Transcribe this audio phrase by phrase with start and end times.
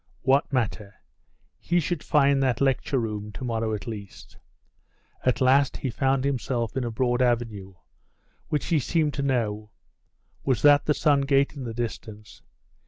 [0.23, 0.95] What matter?
[1.59, 4.35] He should find that lecture room to morrow at least.
[5.23, 7.75] At last he found himself in a broad avenue,
[8.47, 9.69] which he seemed to know.
[10.43, 12.41] Was that the Sun gate in the distance?